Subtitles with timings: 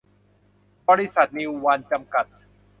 [0.87, 2.25] บริษัท นิลวรรณ จำกัด